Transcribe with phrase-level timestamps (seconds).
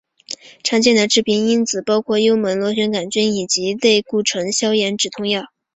[0.63, 5.51] 常见的致病因子包括幽门螺旋杆菌以及非类固醇消炎止痛药。